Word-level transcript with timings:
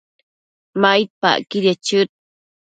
maidpacquidiec 0.81 1.79
chëd 1.87 2.09